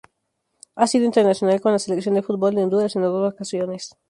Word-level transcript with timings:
Ha 0.73 0.87
sido 0.87 1.05
internacional 1.05 1.61
con 1.61 1.73
la 1.73 1.77
Selección 1.77 2.15
de 2.15 2.23
fútbol 2.23 2.55
de 2.55 2.63
Honduras 2.63 2.95
en 2.95 3.03
dos 3.03 3.31
ocasiones. 3.33 3.95